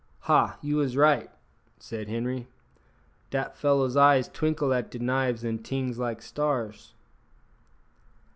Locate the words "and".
5.43-5.63